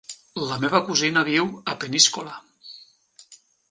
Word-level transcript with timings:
La 0.51 0.55
meva 0.63 0.81
cosina 0.87 1.25
viu 1.29 1.53
a 1.75 1.79
Peníscola. 1.85 2.37